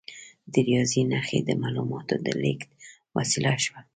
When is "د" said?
0.51-0.53, 1.43-1.49, 2.25-2.27